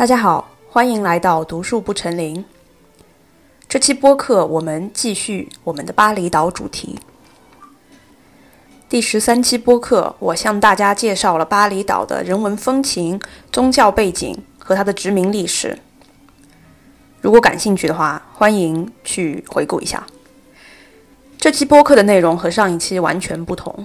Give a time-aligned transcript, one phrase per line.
[0.00, 2.42] 大家好，欢迎来到读树不成林。
[3.68, 6.98] 这期播客我们继续我们的巴厘岛主题。
[8.88, 13.20] 第十三期播客，我向大家介绍了巴厘岛的人文风情、
[13.52, 15.78] 宗教背景和它的殖民历史。
[17.20, 20.06] 如果感兴趣的话，欢迎去回顾一下。
[21.36, 23.84] 这期播客的内容和上一期完全不同。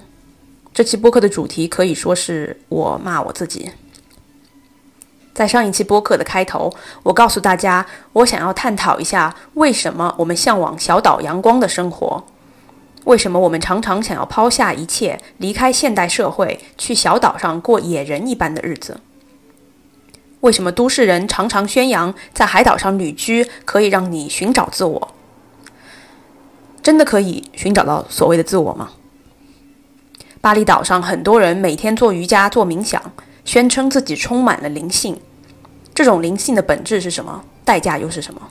[0.73, 3.69] 这期播客的主题可以说是我骂我自己。
[5.35, 12.23] 在上一期播客的开头，我告诉大家，我想要探讨一下为什么我们向往小岛阳光的生活，
[13.03, 19.01] 为什么我们常常想要抛下一切，离开现代社会，去小岛上过野人一般的日子。
[20.39, 25.09] 为什么都市人常常宣扬在海岛上旅居可以让你寻找自我？
[26.81, 28.91] 真的可以寻找到所谓的自我吗？
[30.39, 33.01] 巴厘岛上很多人每天做瑜伽、做冥想，
[33.45, 35.17] 宣称自己充满了灵性。
[35.93, 37.45] 这种灵性的本质是什么？
[37.63, 38.41] 代价又是什么？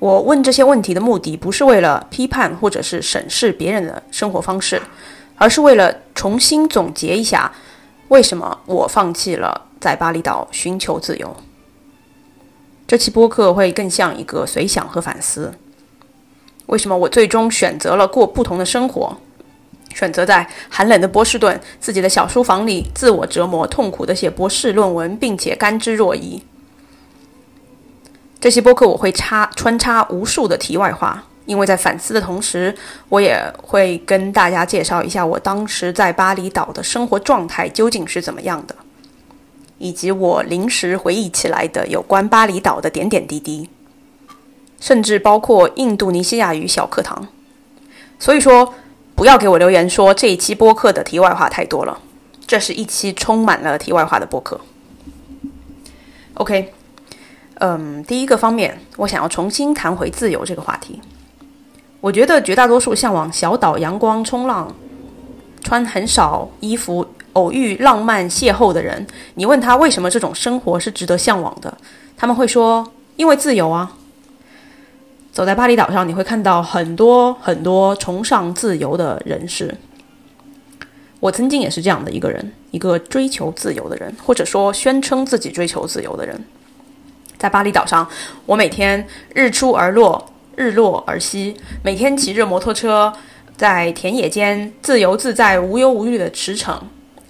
[0.00, 4.80] 我问这些问题的目的不是为了批判或者是审视别人的生活方式，
[5.36, 7.52] 而是为了重新总结一下，
[8.08, 11.36] 为什么我放弃了在巴厘岛寻求自由。
[12.86, 15.54] 这期播客会更像一个随想和反思：
[16.66, 19.18] 为什么我最终选择了过不同的生活？
[19.94, 26.40] 选择在寒冷的波士顿自己的小书房里自我折磨、痛苦的写博士论文，并且甘之若饴。
[28.40, 32.74] 这期播客我会插穿插无数的题外话，因为在反思的同时，
[33.10, 38.74] 我也会跟大家介绍一下我当时在巴厘岛的生活状态究竟是怎么样的，
[39.76, 43.68] 以及我临时回忆起来的有关巴厘岛的点点滴滴，
[44.80, 47.28] 甚至包括印度尼西亚语小课堂。
[48.18, 48.72] 所以说。
[49.20, 52.00] 不要给我留言说这一期播客的题外话太多了，
[52.46, 54.58] 这是一期充满了题外话的播客。
[56.32, 56.72] OK，
[57.56, 61.02] 嗯，第一个方面，我想要重新谈回自由这个话题。
[62.00, 64.74] 我觉得绝大多数向往小岛阳光、冲浪、
[65.62, 71.76] 穿很少衣服、偶遇浪漫邂逅的人，你问他为什么这种生活是值得向往的，
[72.16, 73.98] 他们会说：因为自由啊。
[75.40, 79.74] 走在巴厘岛上，你会看到很多很多崇尚自由的人士。
[81.18, 86.44] 我曾经也是这样的一个人，一个追求自由的人，或者说宣称自己追求自由的人。
[87.38, 88.06] 在巴厘岛上，
[88.44, 93.10] 我每天日出而落，日落而息，每天骑着摩托车
[93.56, 96.76] 在田野间自由自在、无忧无虑的驰骋。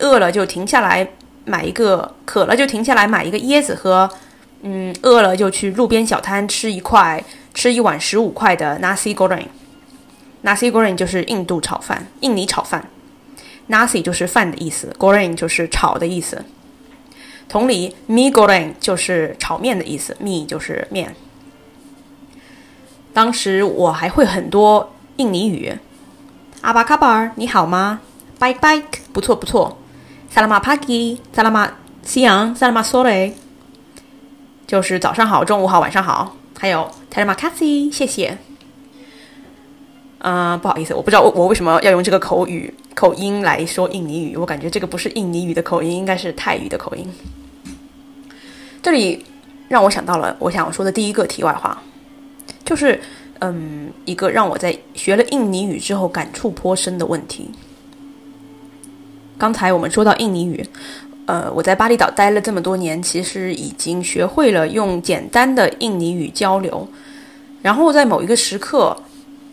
[0.01, 1.09] 饿了就停下来
[1.45, 4.11] 买一个，渴了就停下来买一个椰子喝。
[4.63, 7.25] 嗯，饿了就去路边小摊吃一块。
[7.53, 12.89] 吃一碗十五块的 nasi goreng，nasi goreng 就是印度炒饭，印尼炒饭。
[13.69, 16.45] nasi 就是饭的意思，goreng 就是炒的意思。
[17.49, 21.15] 同理，mi goreng 就是炒面的意思，mi 就是面。
[23.13, 25.77] 当时我还会很多印尼语，
[26.61, 28.01] 阿巴卡巴尔你好吗
[28.39, 29.79] ？bike bike 不错不错
[30.33, 31.71] ，salamat pagi，salamat
[32.05, 33.33] siang，salamat sore，
[34.67, 36.37] 就是早上好、中午好、晚上好。
[36.61, 38.37] 还有 t e r i m a k a s i 谢谢。
[40.19, 47.11] 啊，不好意思，我不知道我我为什么要用这个口语口音来说印尼语，我感觉这个不是印尼语的口音，应该是泰语的口音。
[48.83, 49.25] 这里
[49.69, 51.79] 让我想到了我想说的第一个题外话，
[52.63, 53.01] 就是
[53.39, 57.51] 嗯，一个让我在学了印尼语之后感触颇深的问题。
[59.39, 60.69] 刚才我们说到印尼语。
[61.31, 66.89] 呃，我在巴厘岛待了这么多年，其实已经学会了用简单的印尼语交流。
[67.63, 69.01] 然后在某一个时刻，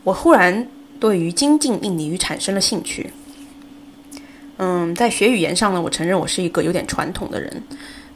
[0.03, 0.67] 我忽然
[0.99, 3.11] 对于精进印尼语产生了兴趣。
[4.57, 7.63] 嗯，在学语言上呢，我承认我是一个有点传统的人。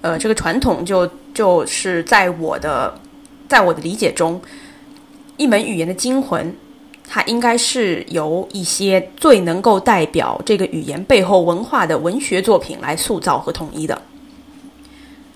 [0.01, 2.99] 呃，这个传统就就是在我的
[3.47, 4.41] 在我的理解中，
[5.37, 6.51] 一门语言的精魂。
[7.13, 14.01] 它应该是由一些最能够代表这个语言背后文化的文学作品来塑造和统一的。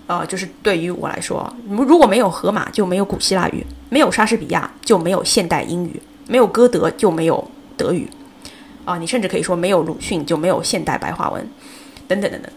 [0.07, 5.99] 呃，就是对于我来说，如果没有荷马，就没有古希腊语；没有莎士比亚，就没有现代英语；
[6.29, 7.45] 没有歌德，就没有
[7.75, 8.07] 德语。
[8.85, 11.45] 啊，你甚至可以说，没有鲁迅，就没有现代白话文，
[12.07, 12.49] 等等等等。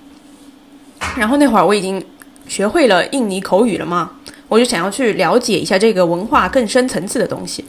[1.17, 2.01] 然后那会儿我已经
[2.47, 4.13] 学会了印尼口语了嘛，
[4.47, 7.65] 我就想要去了解一下这个文化更深层次的东西。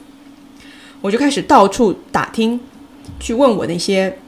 [1.00, 2.60] 我就开始到处打听，
[3.18, 4.18] 去问我那些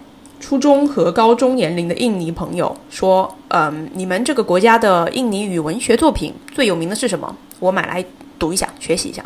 [0.40, 7.36] 初中和高中年龄的印尼朋友，说：“嗯，你们这个国家的印尼语文学作品最有名的是什么？
[7.60, 8.04] 我买来
[8.38, 9.24] 读一下，学习一下。”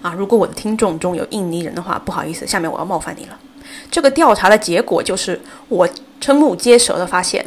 [0.00, 3.36] 啊，如果我的听众中有印尼人的话，不好意思，下面我要冒犯你了。
[3.90, 5.88] 这个调查的结果就是，我
[6.20, 7.44] 瞠目结舌的发现，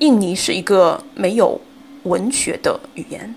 [0.00, 1.58] 印尼是一个没有
[2.02, 3.34] 文学的语言。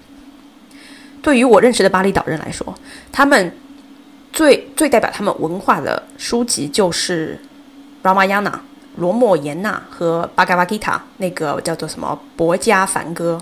[1.22, 2.78] 对于我认识的巴厘岛人来说，
[3.12, 3.52] 他们
[4.38, 7.40] 最最代表他们文化的书籍就是
[8.08, 8.52] 《Ramayana》
[8.98, 10.80] 罗莫言那和《Bhagavad Gita》
[11.18, 13.40] 那个叫做什么《博迦梵歌》。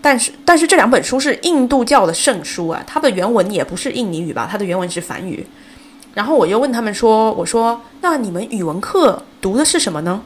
[0.00, 4.48] 但是，但是这两本书是印度教的圣书啊，它的原文也不是印尼语吧？
[4.50, 5.46] 它的原文是梵语。
[6.14, 10.22] 然后我又问他们说：“我说，那你们语文课读的是什么呢？”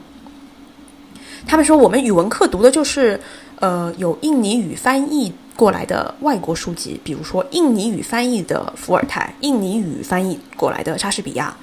[1.44, 3.20] 他们说：“我们语文课读的就是，
[3.58, 11.54] 呃，有印尼语翻译过来的外国书籍，比如说印尼语翻译的伏尔泰，印尼语翻译过来的莎士比亚，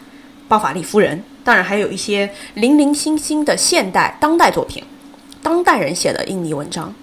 [0.47, 4.83] 包法利夫人，当然还有一些零零星星的现代当代作品，
[5.41, 6.93] 当代人写的印尼文章。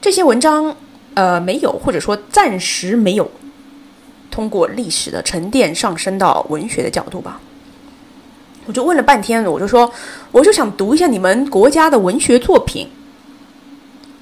[0.00, 0.74] 这些文章，
[1.14, 3.30] 呃，没有或者说暂时没有。”
[4.28, 7.40] 通过历史的沉淀上升到文学的角度吧，
[8.66, 9.88] 我就问了半天，我就说，
[10.32, 12.88] 我就想读一下你们国家的文学作品。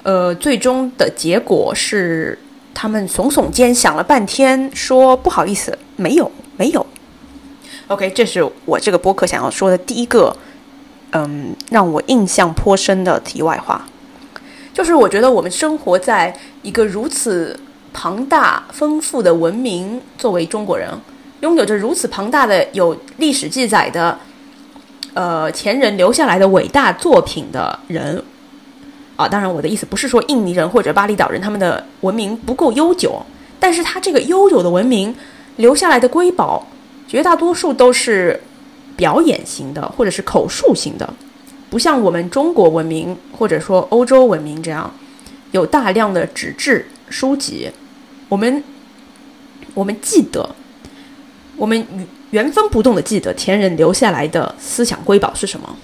[0.09, 2.39] 呃，最终的结果是，
[2.73, 6.87] 他们耸耸肩，想了半天，说不好意思，没有，没有。
[7.89, 10.35] OK，这是我这个播客想要说的第一个，
[11.11, 13.87] 嗯，让我印象颇深的题外话，
[14.73, 17.61] 就是我觉得我们生活在一个如此。
[17.91, 20.89] 庞大丰富的文明，作为中国人，
[21.41, 24.17] 拥有着如此庞大的有历史记载的，
[25.15, 28.23] 呃，前人留下来的伟大作品的人，
[29.19, 33.21] 啊，当然我的意思不是说印尼人或者巴厘岛人他们的文明不够悠久，
[33.59, 35.13] 但是他这个悠久的文明
[35.57, 36.65] 留下来的瑰宝，
[37.09, 38.41] 绝大多数都是
[38.97, 41.13] 表演型的或者是口述型的，
[41.69, 44.89] 不像我们中国文明或者说欧洲文明这样，
[45.51, 47.69] 有大量的纸质书籍。
[48.29, 48.63] 我们，
[49.75, 50.49] 我们记得，
[51.57, 51.85] 我们
[52.31, 55.77] 原封不动的记得前人留下来的思想瑰宝是什么。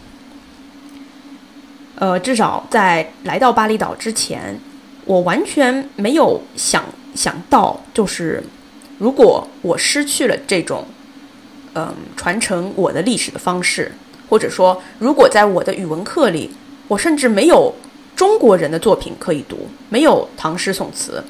[2.05, 4.61] 呃，至少在来到巴厘岛之前，
[5.07, 6.85] 我完全没有想
[7.15, 8.45] 想到，就是
[8.99, 10.85] 如果我失去了这种，
[11.73, 13.91] 嗯，传承我的历史的方式，
[14.29, 16.51] 或者说，如果在我的语文课里，
[16.89, 17.75] 我甚至没有
[18.15, 21.25] 中国人的作品可以读，没有唐诗宋词。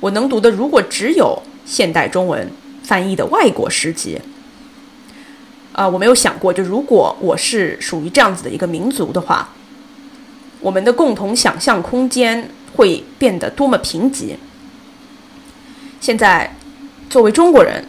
[0.00, 2.50] 我能读的，如果只有现代中文
[2.82, 4.18] 翻译的外国诗集，
[5.72, 9.46] 啊，我没有想过，就如果我是属于这样子的一个民族的话，
[10.60, 14.36] 我们的共同想象空间会变得多么贫瘠。
[16.00, 16.54] 现在，
[17.08, 17.84] 作为中国人，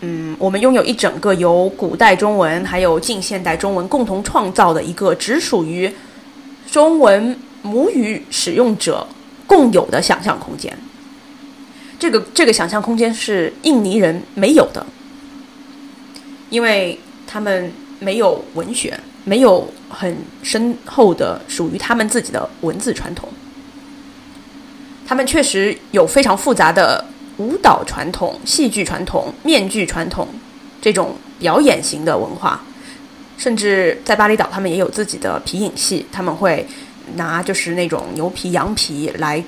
[0.00, 5.92] 嗯，我们拥有一整个由古代中文还有近现代中文共同创造的一个只属于
[6.70, 9.06] 中文母语使用者
[9.46, 10.76] 共有的想象空间。
[11.98, 14.86] 这个这个想象空间是印尼人没有的，
[16.48, 18.98] 因为他们没有文学，
[19.30, 23.28] 没有很深厚的属于他们自己的文字传统。
[25.06, 27.04] 他们确实有非常复杂的
[27.36, 30.26] 舞蹈传统、戏剧传统、面具传统
[30.82, 32.60] 这种表演型的文化，
[33.38, 36.66] 甚至在巴厘岛，他们也有自己的皮影戏，他们会
[37.14, 39.40] 拿就是那种牛皮、羊皮来。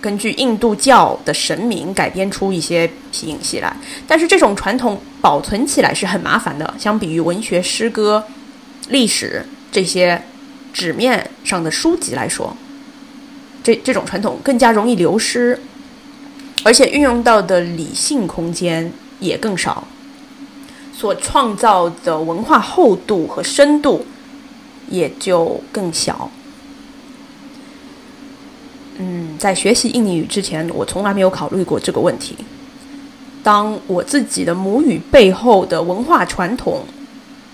[0.00, 6.74] 根据印度教的神明改编出一些皮影戏来，但是这种传统保存起来是很麻烦的。
[6.78, 8.22] 相比于文学、诗歌、
[8.88, 10.22] 历史这些
[10.72, 12.56] 纸面上的书籍来说，
[13.62, 15.58] 这这种传统更加容易流失，
[16.64, 19.86] 而且运用到的理性空间也更少，
[20.94, 24.06] 所创造的文化厚度和深度
[24.88, 26.30] 也就更小。
[28.98, 32.36] 嗯，在学习印尼语之前，我从来没有考虑过这个问题。
[33.42, 36.84] 当我自己的母语背后的文化传统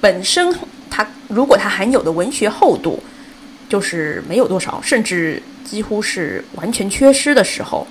[0.01, 0.55] 本身，
[0.95, 3.03] 它如果它含有的文学厚度
[3.67, 7.87] 就是没有多少，甚至几乎是完全缺失的时候，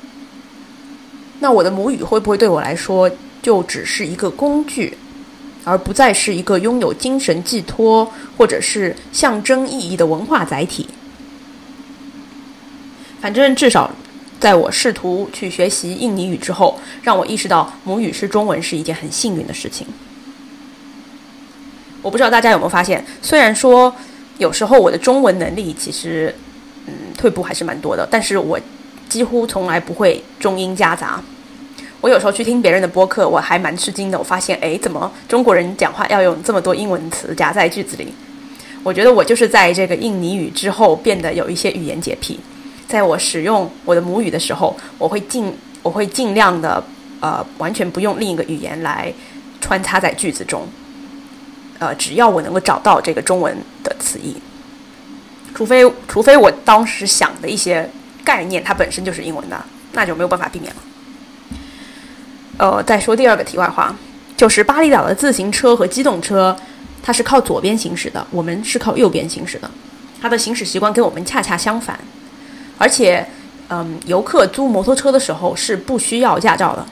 [1.39, 3.09] 那我的母语会不会对我来说
[3.41, 4.95] 就只是一个工具，
[5.63, 10.87] 而不再是一个拥有精神寄托或者是象征意义的文化载体？
[13.19, 13.89] 反正至少，
[14.39, 19.87] 在我试图去学习印尼语之后，让我意识到母语是中文是一件很幸运的事情。
[22.01, 23.93] 我不知道大家有没有发现，虽然说
[24.37, 26.33] 有时候我的中文能力其实
[26.87, 28.59] 嗯退步还是蛮多的，但是我
[29.07, 31.21] 几乎从来不会中英夹杂。
[31.99, 34.17] 我有时候去听别人的播客，我还蛮吃惊的。
[34.17, 38.07] 我发现，哎，怎么中国人讲话要用这么多英文词夹在句子里？
[38.81, 42.39] 我觉得我就是在这个印尼语之后变得有一些语言洁癖。
[42.87, 45.53] 在我使用我的母语的时候，我会尽
[45.83, 46.83] 我会尽量的
[47.19, 49.13] 呃，完全不用另一个语言来
[49.61, 50.67] 穿插在句子中。
[51.81, 54.37] 呃，只要我能够找到这个中文的词义，
[55.55, 57.89] 除非除非我当时想的一些
[58.23, 59.59] 概念它本身就是英文的，
[59.93, 60.81] 那就没有办法避免了。
[62.57, 63.95] 呃，再说第二个题外话，
[64.37, 66.55] 就是巴厘岛的自行车和机动车，
[67.01, 69.67] 它是靠左边行驶的，我们是靠右边行驶的，
[70.21, 71.99] 它的行驶习惯跟我们恰恰相反，
[72.77, 73.25] 而且，
[73.69, 76.85] 嗯，游客租摩托车的时候是不需要驾照的。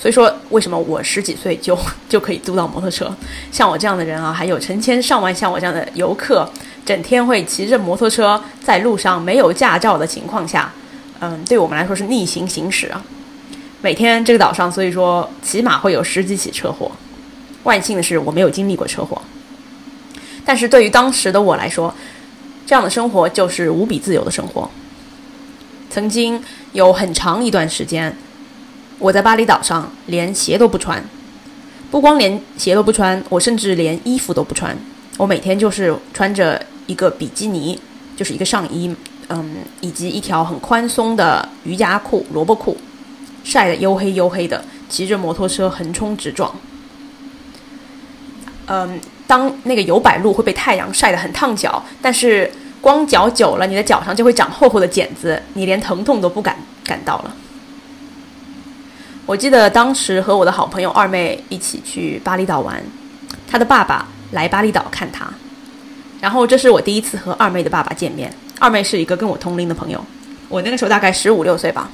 [0.00, 1.76] 所以说，为什么我十几岁就
[2.08, 3.12] 就可以租到摩托车？
[3.50, 6.48] 像我这样的人啊，还有成千上万像我这样的游客，
[6.86, 10.72] 整天会骑着摩托车在路上没有驾照的情况下，
[11.18, 13.04] 嗯，对我们来说是逆行行驶啊。
[13.80, 16.92] 每天这个岛上，所以说起码会有十几起车祸。
[17.64, 19.20] 万幸的是，我没有经历过车祸。
[20.44, 21.92] 但是对于当时的我来说，
[22.64, 24.70] 这样的生活就是无比自由的生活。
[25.90, 26.40] 曾经
[26.72, 28.16] 有很长一段时间。
[28.98, 31.02] 我在巴厘岛上连鞋都不穿，
[31.90, 34.76] 不光连鞋都不穿，我甚至连衣服都不穿。
[35.16, 37.80] 我每天就是穿着一个比基尼，
[38.16, 38.94] 就是一个上衣，
[39.28, 42.76] 嗯，以及一条很宽松的瑜伽裤、萝卜裤，
[43.44, 46.52] 晒得黝黑黝黑的，骑着摩托车横冲直撞。
[48.66, 52.50] 嗯，当那个油柏路会被太阳晒得很烫脚，但是
[52.80, 57.34] 光脚久了，你的脚上就会长厚厚的茧子，你连疼痛都不敢感到了。
[59.28, 62.82] 我记得当时和我的好朋友二妹一起去巴厘岛玩，
[63.46, 65.28] 她的爸爸来巴厘岛看她，
[66.18, 68.32] 然后这是我第一次和二妹的爸爸见面。
[68.58, 70.02] 二妹是一个跟我同龄的朋友，
[70.48, 71.90] 我那个时候大概十五六岁吧。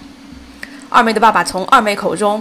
[0.89, 2.41] 二妹的爸爸从二妹口中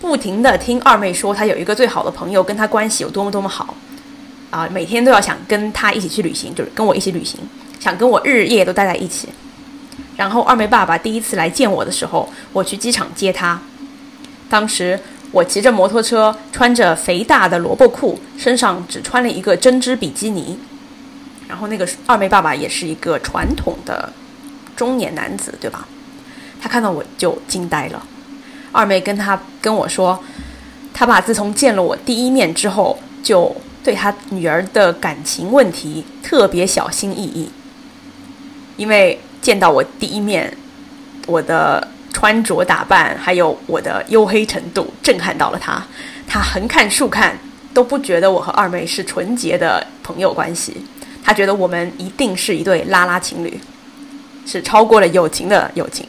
[0.00, 3.72] 不停的听二妹说，她有一个最好的朋友，跟她关系有多么多么好，
[4.50, 7.38] 啊，每天都要想跟她一起去旅行，就是跟我一起旅行，
[7.78, 9.28] 想跟我日日夜都待在一起。
[10.16, 13.56] 然后二妹爸爸第一次来见我的时候，我去机场接她。
[14.52, 20.58] 当时我骑着摩托车，穿着肥大的萝卜裤，身上只穿了一个针织比基尼。
[21.48, 24.12] 然后那个二妹爸爸也是一个传统的
[24.76, 25.88] 中年男子，对吧？
[26.60, 28.06] 他看到我就惊呆了。
[28.72, 30.22] 二妹跟他跟我说，
[30.92, 37.48] 他爸自从见了我第一面之后，就对他女儿的感情问题特别小心翼翼，
[38.76, 40.54] 因为见到我第一面，
[41.26, 41.88] 我的。
[42.12, 45.82] 穿着打扮，还有我的黝黑程度，震撼到了他。
[46.26, 47.36] 他横看竖看
[47.74, 50.76] 都不觉得我和二妹是纯洁的朋友关系，
[51.22, 53.60] 他觉得我们一定是一对拉拉情侣，
[54.46, 56.06] 是超过了友情的友情。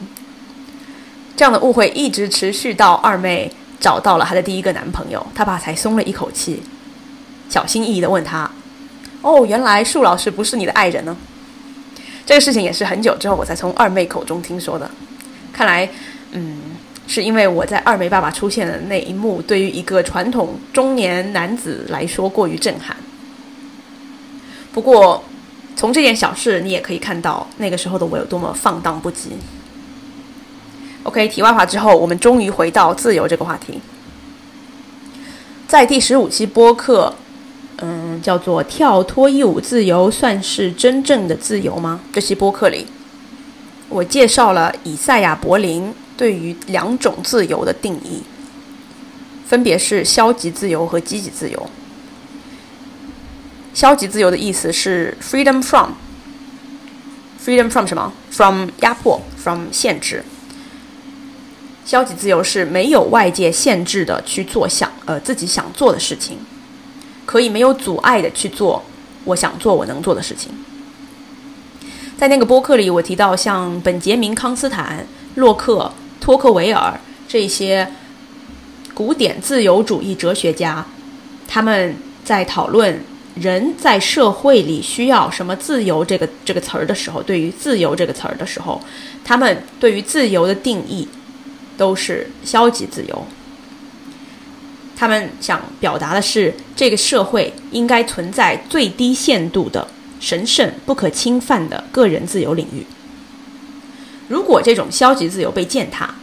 [1.36, 6.62] 这样的误会一直持续到二妹找到了她的第一个男朋友，他爸才松了一口气，
[7.48, 8.48] 小心翼翼地问他
[9.20, 11.16] ：“哦，原来树老师不是你的爱人呢？”
[12.24, 14.90] 这个事情也是很久之后我才从二妹口中听说的。
[15.54, 15.88] 看来，
[16.32, 16.56] 嗯，
[17.06, 22.96] 是因为我在二妹爸爸出现的那一幕，对于一个传统中年男子来说过于震撼。
[24.72, 25.22] 不过，
[25.76, 29.28] 从这件小事，你也可以看到那个时候的我有多么放荡不羁。
[31.04, 33.80] OK，题外话之后，我们终于回到自由这个话题。
[35.68, 37.14] 在第十五期播客，
[37.76, 42.86] 嗯，叫做“跳脱义务自由算是真正的自由吗？”这期播客里。
[43.94, 48.24] 我介绍了以赛亚·柏林对于两种自由的定义，
[49.46, 51.70] 分别是消极自由和积极自由。
[53.72, 60.24] 消极自由的意思是 freedom from，freedom from 什么？from 压迫，from 限制。
[61.84, 66.38] 消极自由是没有外界限制的去做想呃自己想做的事情，
[67.24, 68.82] 可以没有阻碍的去做
[69.22, 70.50] 我想做我能做的事情。
[72.24, 77.86] 在那个播客里，我提到像本杰明·康斯坦、洛克、托克维尔这些
[78.94, 80.86] 古典自由主义哲学家，
[81.46, 82.98] 他们在讨论
[83.34, 88.80] 人在社会里需要什么自由这个这个词儿的时候，对于自由这个词儿的时候，
[89.22, 91.06] 他们对于自由的定义
[91.76, 93.26] 都是消极自由。
[94.96, 99.86] 他们想表达的是，这个社会应该存在最低限度的。
[100.24, 102.86] 神圣不可侵犯的个人自由领域。
[104.26, 106.14] 如果这种消极自由被践踏，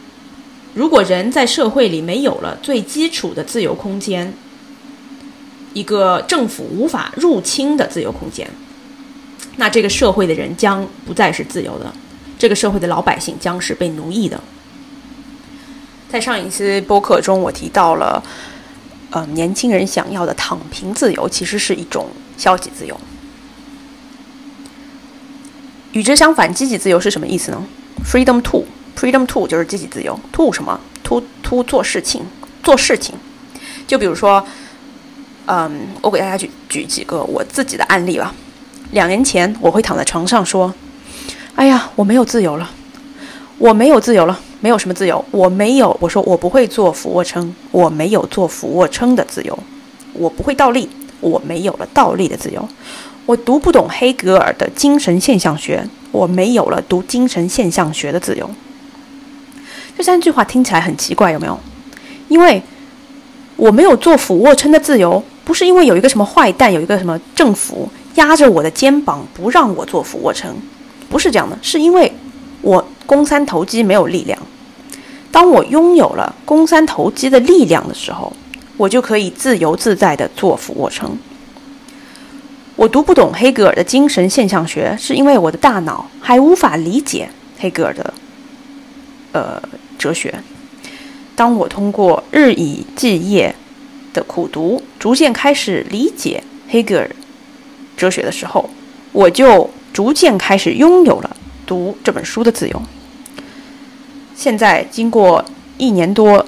[0.74, 4.34] 如果人在社会里没有了最基础的自由空间，
[5.72, 8.50] 一个政府无法入侵的自由空间，
[9.54, 11.94] 那这个社会的人将不再是自由的，
[12.36, 14.40] 这个社会的老百姓将是被奴役的。
[16.10, 18.20] 在上一次播客中，我提到了，
[19.10, 23.00] 呃，年轻人想要的躺平自由，其实是一种消极自由。
[25.92, 27.62] 与之相反，积极自由是什么意思呢
[28.04, 30.18] ？Freedom to，Freedom to 就是积极自由。
[30.32, 32.22] To 什么？To to 做事情，
[32.62, 33.14] 做事情。
[33.86, 34.44] 就比如说，
[35.46, 38.34] 嗯，我给大家举举几个我自己的案例吧。
[38.92, 40.72] 两年前我会躺在床上说
[41.56, 42.70] ：“哎呀，我没有自由了，
[43.58, 49.58] 我没有自由了，没有什么自由，我没有。”我说我不会做俯卧撑，我没有做俯卧撑的自由，
[50.14, 50.88] 我不会倒立，
[51.20, 52.66] 我没有了倒立的自由，
[53.26, 58.50] 我读不懂黑格尔的精神现象学，我没有了读精神现象学的自由。
[59.96, 61.58] 这三句话听起来很奇怪，有没有？
[62.28, 62.62] 因为
[63.56, 67.88] 我没有做俯卧撑的自由，不是因为有一个什么坏蛋，有一个什么政府。
[68.16, 70.54] 压着我的肩膀不让我做俯卧撑，
[71.08, 72.12] 不是这样的，是因为
[72.60, 74.38] 我肱三头肌没有力量。
[75.30, 78.30] 当我拥有了肱三头肌的力量的时候，
[78.76, 81.16] 我就可以自由自在地做俯卧撑。
[82.82, 87.28] 我读不懂黑格尔的精神现象学，是因为我的大脑还无法理解
[87.60, 88.12] 黑格尔的
[89.30, 89.62] 呃
[89.96, 90.34] 哲学。
[91.36, 93.54] 当我通过日以继夜
[94.12, 97.08] 的苦读，逐渐开始理解黑格尔。
[97.96, 98.68] 哲学的时候，
[99.12, 102.82] 我就逐渐开始拥有了读这本书的自由。
[104.34, 105.44] 现在经过
[105.78, 106.44] 一年多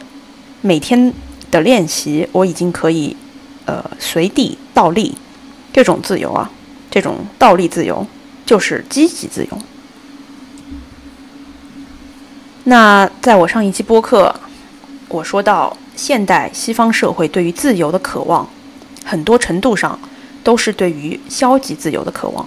[0.63, 1.15] 每天
[1.53, 3.17] 的练习，我已经可以
[3.67, 5.15] 呃随地倒立。
[5.75, 6.51] 这种自由啊，
[6.91, 8.07] 这种倒立自由
[8.47, 9.59] 就是积极自由。
[12.65, 14.35] 那在我上一期播客，
[15.09, 18.49] 我说到现代西方社会对于自由的渴望，
[19.05, 19.99] 很多程度上。
[20.45, 22.47] 都是对于消极自由的渴望。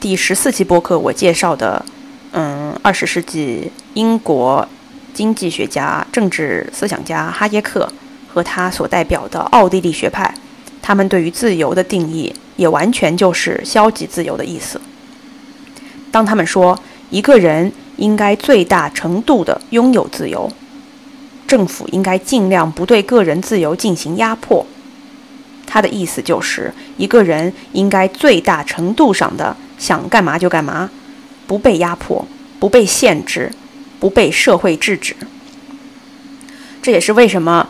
[0.00, 1.86] 第十四期播客我介绍的，
[2.32, 4.68] 嗯，二十世纪英国
[5.14, 7.88] 经济学家、政治思想家哈耶克
[8.34, 10.34] 和他所代表的奥地利学派，
[10.82, 14.80] 他们对于自由的定义也完全就是消极自由的意思。
[16.10, 16.76] 当他们说
[17.10, 20.52] 一个人应该最大程度的拥有自由，
[21.46, 24.66] 政府应该尽量不对个人自由进行压迫。
[25.64, 30.90] 他的意思就是，一个人应该最大程度上的想干嘛就干嘛，
[31.46, 32.26] 不被压迫，
[32.58, 33.52] 不被限制，
[34.00, 35.14] 不被社会制止。
[36.82, 37.66] 这也是为什么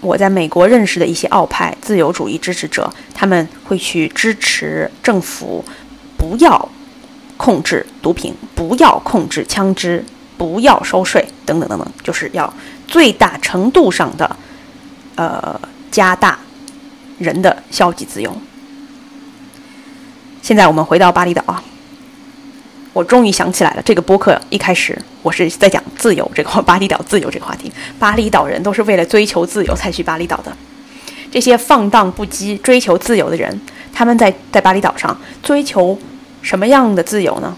[0.00, 5.64] 我在美国认识的一些奥派自由主义支持者，他们会去支持政府
[6.16, 6.68] 不要
[7.36, 10.04] 控制毒品，不要控制枪支，
[10.36, 12.52] 不要收税等等等等，就是要
[12.86, 14.36] 最大程度上的
[15.16, 16.38] 呃加大。
[17.18, 18.32] 人的消极自由。
[20.40, 21.60] 现在我们回到巴厘岛啊，
[22.92, 27.70] 我终于想起来了，这个播客一开始我是在讲自由这个巴厘岛自由这个话题。
[27.98, 30.56] 巴厘岛人都是为了追求自由才去巴厘岛的。
[31.30, 33.60] 这些放荡不羁、追求自由的人，
[33.92, 35.98] 他们在在巴厘岛上追求
[36.42, 37.56] 什么样的自由呢？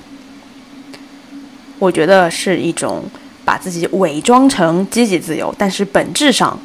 [1.79, 3.05] 我觉得是一种
[3.45, 6.59] 把自己伪装成积极自由，但是本质上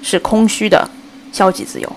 [0.00, 0.88] 是空虚的
[1.32, 1.96] 消极自由。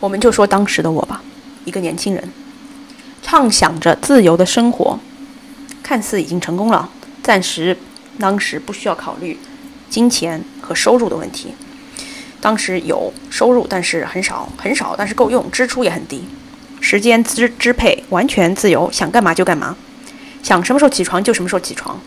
[0.00, 1.22] 我们就说当时的我吧，
[1.64, 2.28] 一个年轻人，
[3.26, 5.00] 畅想着自由的生活，
[5.82, 6.88] 看似已经成功了，
[7.24, 7.76] 暂时
[8.20, 9.36] 当时不需要考虑
[9.90, 11.52] 金钱和收入的问题。
[12.40, 16.22] 当时有收入，但是很少很少，但是够用，支出也很低，
[16.80, 19.76] 时间支支配完全自由，想干嘛就干嘛，
[20.44, 22.00] 想什么时候起床就什么时候起床，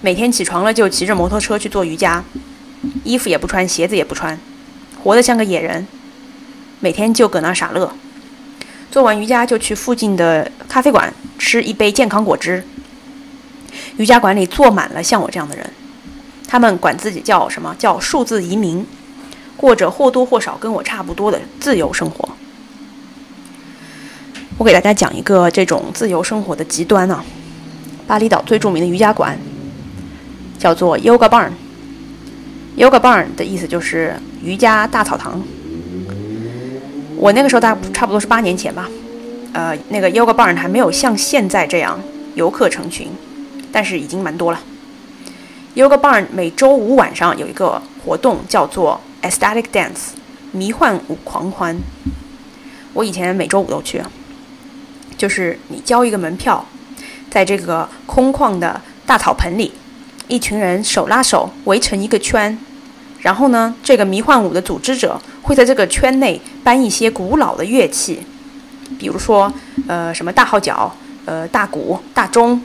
[0.00, 2.22] 每天起床了就骑着摩托车去做瑜伽，
[3.02, 4.38] 衣服也不穿，鞋子也不穿，
[5.02, 5.88] 活得像个野人。
[6.78, 7.92] 每天就搁那傻乐，
[8.90, 12.62] 做完瑜伽就去附近的咖啡馆吃一杯健康果汁。
[13.96, 15.70] 瑜伽馆里坐满了像我这样的人，
[16.48, 18.84] 他们管自己叫什么叫数字移民，
[19.56, 22.28] 过着或多或少跟我差不多的自由生活。
[24.58, 27.24] 我给大家讲一个这种自由生活的极端啊，
[28.08, 29.38] 巴厘岛最著名的瑜伽馆
[30.58, 31.52] 叫做 Yoga Barn。
[32.76, 35.40] Yoga Barn 的意思就是瑜伽大草堂。
[37.20, 38.88] 我那个时候大差不多是八年前吧，
[39.52, 42.00] 呃，那个 Yoga Barn 还没有像现在这样
[42.34, 43.08] 游客成群，
[43.70, 44.60] 但是已经蛮多了。
[45.74, 50.14] Yoga Barn 每周五晚上有一个活动叫做 Ecstatic Dance
[50.52, 51.76] 迷幻舞狂欢，
[52.94, 54.02] 我以前每周五都去，
[55.18, 56.64] 就是你交一个门票，
[57.30, 59.72] 在这个空旷的大草盆里，
[60.26, 62.58] 一群人手拉手围成一个圈。
[63.20, 68.20] 然后呢，这个迷幻舞的组织者会在这个圈内搬一些古老的乐器，
[68.98, 69.52] 比如说，
[69.88, 72.60] 呃，什么大号角、呃，大鼓、大钟，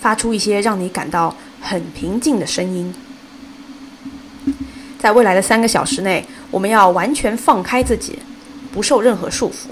[0.00, 2.94] 发出一些让你感到很平静的声音。
[4.98, 8.18] 在未来的三个小时内，我们要完全放开自己，
[8.72, 9.68] 不受任何束缚，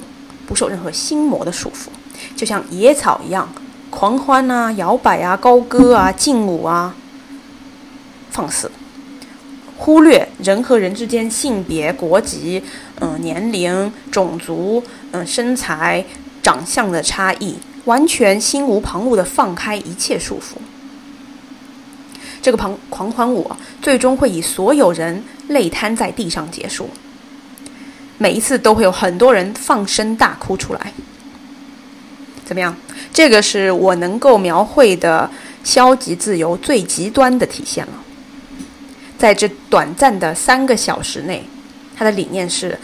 [0.46, 1.88] 不受任何心魔的束缚，
[2.37, 3.49] 就像野草一样，
[3.90, 6.94] 狂欢啊，摇摆啊，高歌啊，劲舞啊，
[8.31, 8.70] 放肆。
[9.76, 12.62] 忽略人和人之间性别、国籍、
[13.00, 16.04] 嗯、年龄、种族、嗯、身材、
[16.42, 20.56] 长相的差异，完全心无旁骛地放开一切束缚。
[22.40, 23.50] 这个狂狂欢舞，
[23.82, 26.88] 最终会以所有人累瘫在地上结束。
[28.18, 30.92] 每一次都会有很多人放声大哭出来。
[32.44, 32.74] 怎么样？
[33.12, 35.28] 这个是我能够描绘的
[35.64, 37.92] 消极自由最极端的体现了。
[39.18, 41.44] 在这短暂的三个小时内，
[41.96, 42.79] 他的理念是，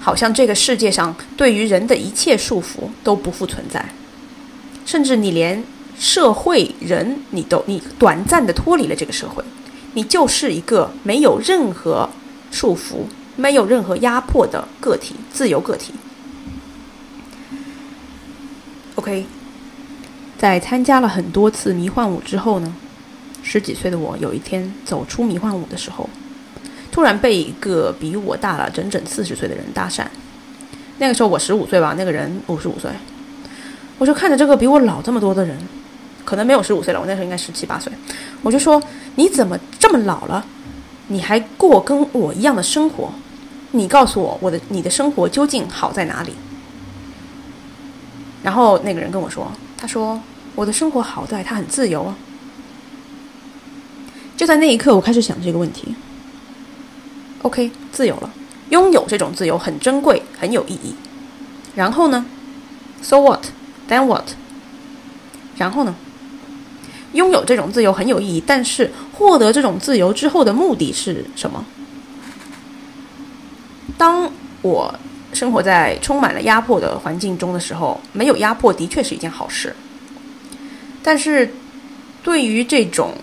[0.00, 3.84] 好像这个世界上对于人的一切束缚都不复存在，
[4.84, 5.64] 甚至你连
[5.98, 9.42] 社会人你都你短暂的脱离了这个社会，
[9.94, 12.08] 你就是一个没有任何
[12.50, 15.94] 束缚、没有任何压迫的个体，自由个体。
[18.96, 19.26] OK，
[20.36, 22.74] 在参加了很多次迷幻舞之后呢？
[23.50, 26.06] 十几岁的我，有一天走出迷幻舞的时候，
[26.92, 30.04] 突然被一个比我大了整整四十岁的人搭讪。
[30.98, 32.90] 那个时候我十五岁吧，那个人五十五岁。
[33.96, 35.56] 我就看着这个比我老这么多的人，
[36.26, 37.90] 可能没有十五岁了，我那时候应该十七八岁。
[38.42, 38.82] 我就说
[39.16, 40.44] ：“你怎么这么老了，
[41.06, 43.10] 你还过跟我一样的生活？
[43.70, 46.34] 你告诉我，我的你的生活究竟好在哪里？”
[48.44, 50.20] 然后那个人跟我说：“他说
[50.54, 52.14] 我的生活好在他很自由啊。”
[54.38, 55.92] 就在那一刻，我开始想这个问题。
[57.42, 58.30] OK，自由了，
[58.70, 60.94] 拥有这种自由很珍贵，很有意义。
[61.74, 62.24] 然后呢
[63.02, 63.46] ？So what?
[63.88, 64.28] Then what?
[65.56, 65.92] 然后呢？
[67.14, 71.64] 拥有这种自由很有意义，但是获得这种自由之后的目的是什么？
[73.96, 74.30] 当
[74.62, 74.94] 我
[75.32, 79.74] 生活在充满了压迫的环境中的时候，没有压迫的确是一件好事。
[81.02, 81.52] 但是，
[82.22, 83.14] 对于这种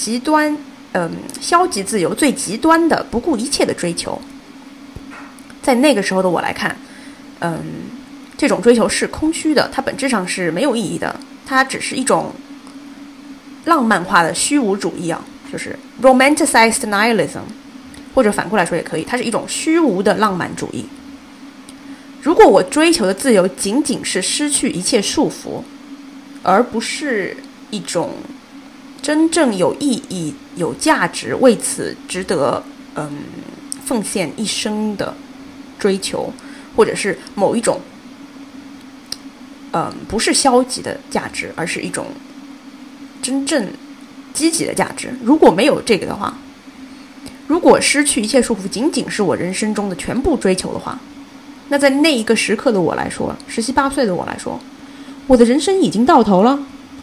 [0.00, 0.56] 极端，
[0.92, 1.10] 嗯，
[1.42, 4.18] 消极自由最极端的不顾一切的追求，
[5.60, 6.74] 在那个时候的我来看，
[7.40, 7.60] 嗯，
[8.34, 12.32] 这种追求是空虚的，它本质上是没有意义的，它只是一种
[13.66, 17.42] 浪漫化的虚无主义啊，就是 romanticized nihilism，
[18.14, 20.86] 或者反过来说也可以，它是一种虚无的浪漫主义。
[22.22, 25.62] 如果我追求的自由仅仅是失去一切束缚，
[26.42, 27.36] 而不是
[27.68, 28.14] 一种。
[29.02, 32.62] 真正有意义、有价值、为此值得
[32.94, 33.10] 嗯
[33.84, 35.14] 奉献一生的
[35.78, 36.32] 追求，
[36.76, 37.80] 或者是某一种
[39.72, 42.06] 嗯不是消极的价值，而是一种
[43.22, 43.68] 真正
[44.34, 45.12] 积极的价值。
[45.22, 46.36] 如果没有这个的话，
[47.46, 51.00] 如果失去一切束缚仅仅是我人生中的全部追求的话，
[51.68, 54.60] 那在那一个时刻的我来说，十七八岁的我来说，
[55.26, 56.58] 我的人生已经到头了。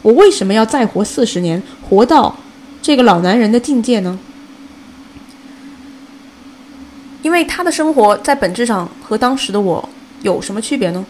[0.07, 2.33] 我为什么要再活四十年，活到
[2.81, 4.17] 这个老男人的境界呢？
[7.21, 9.89] 因为他的生活在本质上和当时的我
[10.21, 11.05] 有什么区别呢？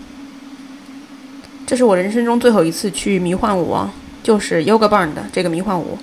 [1.67, 5.95] 这是我人生中最后一次去迷幻舞啊，就是 Yoga Barn 的这个迷幻舞，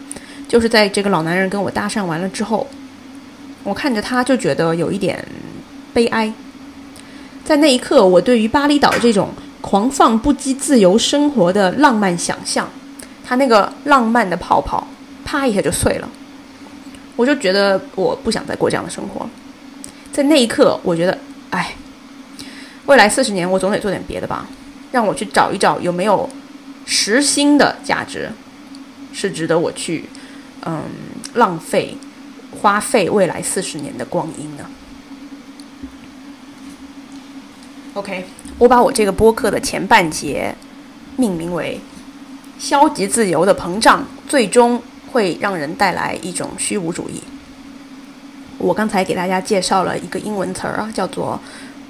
[0.46, 2.64] 就是在这个老男人跟我搭讪完了之后，
[3.64, 5.26] 我看着他就觉得有一点
[5.92, 6.32] 悲哀。
[7.44, 9.30] 在那一刻，我对于巴厘岛这种。
[9.64, 12.68] 狂放不羁、自由生活的浪漫想象，
[13.24, 14.86] 他那个浪漫的泡泡，
[15.24, 16.08] 啪一下就碎了。
[17.16, 19.26] 我就觉得我不想再过这样的生活。
[20.12, 21.18] 在那一刻，我觉得，
[21.50, 21.74] 哎，
[22.86, 24.46] 未来四十年我总得做点别的吧。
[24.92, 26.28] 让我去找一找有没有
[26.86, 28.30] 实心的价值，
[29.12, 30.04] 是值得我去，
[30.64, 30.82] 嗯，
[31.34, 31.96] 浪费、
[32.60, 34.66] 花费未来四十年的光阴呢。
[37.94, 38.24] OK，
[38.58, 40.54] 我把我这个播客的前半节
[41.16, 41.80] 命名为
[42.58, 47.22] “消极自由的膨胀，最终会让人带来一种虚无主义”。
[48.58, 51.38] 我刚才给大家介绍了一个英文词儿啊，叫做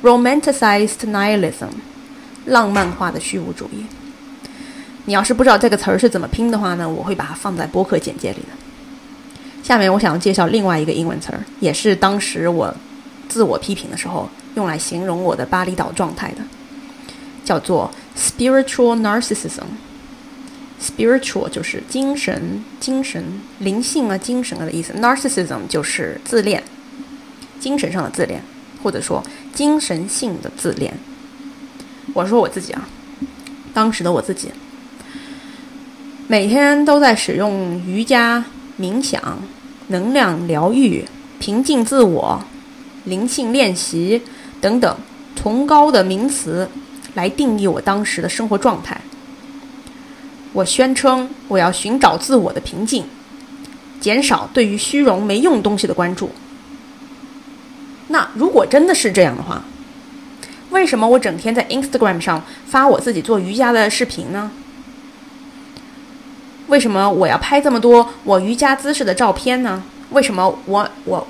[0.03, 1.69] “romanticized nihilism”，
[2.47, 3.85] 浪漫化的虚无主义。
[5.05, 8.49] 你要是不知道这个词儿是怎么拼的话呢，我会把它放在播客简介里的。
[9.63, 12.75] 下面我想要介绍另外一个英文词儿，也是当时我
[13.29, 14.29] 自我批评的时候。
[14.55, 16.37] 用来形容我的巴厘岛状态的，
[17.45, 19.65] 叫做 spiritual narcissism。
[20.85, 23.25] Spiritual 就是精神、精神、
[23.61, 24.93] 灵性啊、精神啊的意思。
[24.93, 26.63] narcissism 就是自恋，
[27.59, 28.43] 精神上的自恋，
[28.83, 30.93] 或者说精神性的自恋。
[32.13, 32.87] 我说我自己啊，
[33.73, 34.51] 当时的我自己，
[36.29, 38.45] 每天都在使用瑜伽、
[38.79, 39.41] 冥想、
[39.89, 41.05] 能量疗愈、
[41.39, 42.45] 平静自我、
[43.05, 44.23] 灵性练习。
[44.61, 44.97] 等等，
[45.37, 46.67] 崇高的名词
[47.13, 48.99] 来定义我当时的生活状态。
[50.55, 53.05] 我宣称我要寻找自我的平静，
[54.01, 56.31] 减少对于虚荣没用东西的关注，
[58.09, 59.63] 那如果真的是这样的话，
[60.71, 64.51] 为什么我整天在 Instagram 上发我自己做瑜伽的视频呢？
[66.69, 69.83] 为什么我要拍这么多我瑜伽姿势的照片呢？
[70.11, 71.27] 为什么我我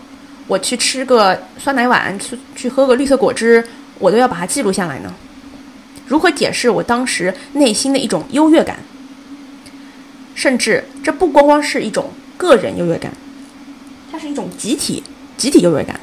[0.46, 3.66] 我去吃个酸奶碗，去去喝个绿色果汁，
[3.98, 5.14] 我都要把它记录下来呢？
[6.06, 8.78] 如何解释我当时内心的一种优越感？
[10.34, 13.12] 甚至这不光光是一种个人优越感，
[14.10, 15.02] 它是一种集体
[15.36, 15.98] 集体优越感。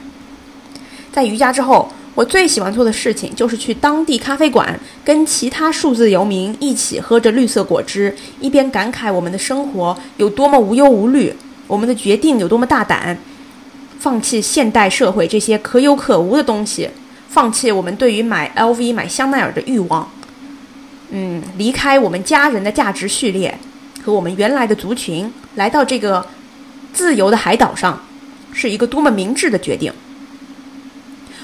[1.11, 11.33] 在瑜伽之后，我最喜欢做的事情就是去当地咖啡馆，跟其他数字游民一起喝着绿色果汁，一边感慨我们的生活有多么无忧无虑，
[11.67, 13.17] 我们的决定有多么大胆，
[13.99, 16.89] 放弃现代社会这些可有可无的东西，
[17.29, 20.09] 放弃我们对于买 LV、买香奈儿的欲望，
[21.09, 23.57] 嗯，离开我们家人的价值序列
[24.03, 26.25] 和我们原来的族群，来到这个
[26.91, 28.01] 自由的海岛上，
[28.51, 29.91] 是一个多么明智的决定。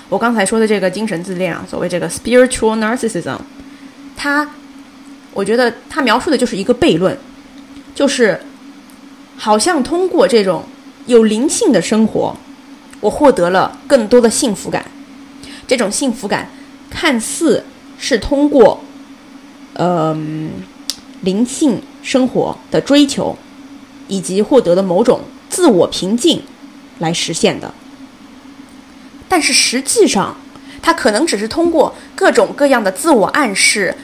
[0.09, 3.37] 我刚才说的这个精神自恋啊，所谓这个 spiritual narcissism，
[4.15, 4.49] 它，
[5.33, 7.17] 我觉得它描述的就是一个悖论，
[7.93, 8.39] 就是
[9.35, 10.63] 好像通过这种
[11.07, 12.35] 有灵性的生活，
[13.01, 14.85] 我获得了更多的幸福感。
[15.67, 16.49] 这种幸福感
[16.89, 17.65] 看似
[17.99, 18.81] 是通过，
[19.73, 20.51] 嗯，
[21.21, 23.37] 灵性生活的追求
[24.07, 26.41] 以及获得的某种自我平静
[26.99, 27.73] 来实现的。
[29.27, 30.37] 但是实际上，
[30.81, 33.95] 它可能只是通过各种各样的自我暗示，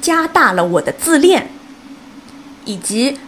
[0.00, 1.50] 加大了我的自恋，
[2.64, 3.18] 以及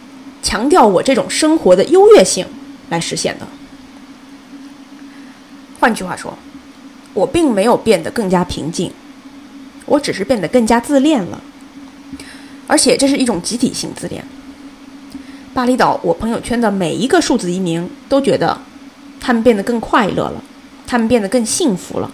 [0.43, 2.45] 强调我这种生活的优越性
[2.89, 3.47] 来实现的。
[5.79, 6.37] 换句话说，
[7.13, 8.91] 我并没有变得更加平静，
[9.85, 11.41] 我只是变得更加自恋了。
[12.67, 14.23] 而且这是一种集体性自恋。
[15.53, 18.61] 巴厘岛，我朋友圈的每一个数字移民都觉得，
[19.19, 20.43] 他们变得更快乐了。
[20.89, 22.09] 他们变得更幸福了，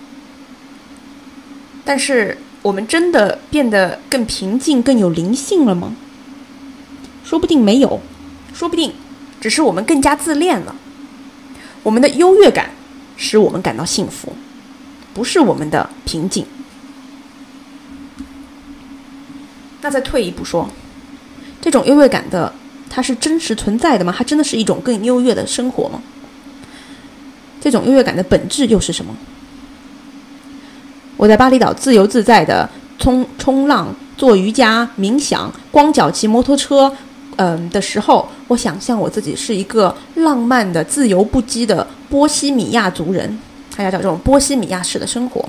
[1.85, 5.95] 但是我们真的变得更平静、更有灵性了吗？
[7.23, 8.01] 说不定没有，
[8.51, 8.91] 说不定
[9.39, 10.75] 只是我们更加自恋了。
[11.83, 12.71] 我们的优越感
[13.15, 14.35] 使我们感到幸福，
[15.13, 16.47] 不是我们的平静。
[19.83, 20.67] 那再退一步说，
[21.61, 22.51] 这种优越感的，
[22.89, 24.15] 它是真实存在的吗？
[24.17, 26.01] 它真的是一种更优越的生活吗？
[27.61, 29.15] 这种优越感的本质又是什么？
[31.17, 36.91] 我在巴厘岛自由自在的冲冲浪、做瑜伽、冥想、光脚骑摩托车，
[37.35, 43.37] 嗯的时候，我想象我自己是一个浪漫的、自由不羁的波西米亚族人，
[43.75, 45.47] 大家叫这种波西米亚式的生活。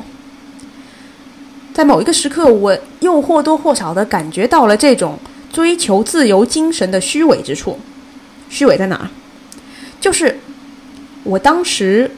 [1.75, 5.19] 在某一个时刻，我又或多或少的感觉到了这种
[5.53, 7.79] 追求自由精神的虚伪之处。
[8.49, 9.11] 虚伪在哪儿？
[10.01, 10.39] 就是。
[11.27, 12.11] 我当时，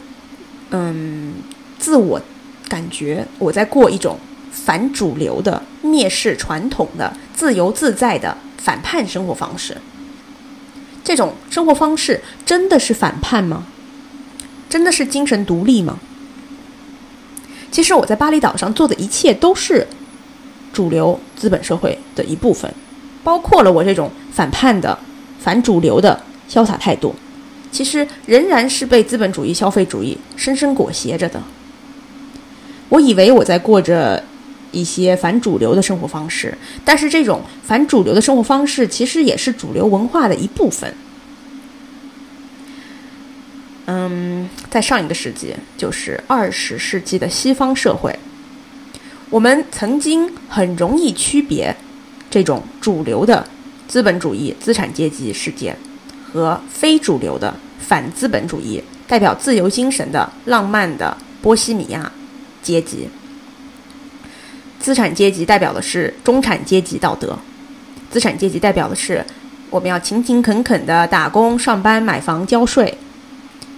[0.70, 1.34] 嗯，
[1.78, 2.20] 自我
[2.68, 4.18] 感觉我在过一种
[4.50, 9.76] 反主流的、蔑视传统的、自由自在的反叛生活方式。
[11.04, 13.64] 这种生活方式真的是反叛吗？
[14.68, 16.00] 真的是精神独立吗？
[17.70, 19.86] 其实我在巴厘岛上做的一切都是
[20.72, 22.72] 主流资本社会的一部分，
[23.22, 24.98] 包括了我这种反叛的、
[25.38, 27.14] 反主流的潇洒态度。
[27.70, 31.42] 其实仍然是被资本主义、消费主义深深裹挟着的。
[32.88, 34.22] 我以为我在过着
[34.70, 40.94] 一些反主流的生活方式，但是这种反主流的生活方式其实也是主流文化的一部分。
[43.86, 48.16] 嗯，在上一个世纪，就是二十世纪的西方社会，
[49.30, 51.74] 我们曾经很容易区别
[52.30, 53.46] 这种主流的
[53.88, 55.74] 资本主义资产阶级世界
[56.32, 57.54] 和非主流的。
[57.78, 62.10] 反资本主义代表自由精神的浪漫的波西米亚
[62.60, 63.08] 阶级，
[64.80, 67.38] 资产阶级代表的是中产阶级道德，
[68.10, 69.24] 资产阶级代表的是
[69.70, 72.92] 我们要勤勤恳恳的打工上班买房交税，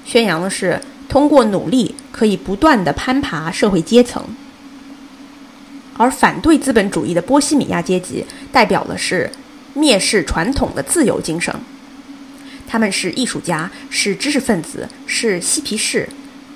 [0.09, 4.25] 宣扬的是通过努力可以不断的攀爬社会阶层，
[5.99, 9.31] 而反对资本主义的波西米亚阶级代表的是
[9.77, 11.55] 蔑视传统的自由精神。
[12.67, 16.09] 他们是艺术家，是知识分子，是嬉皮士，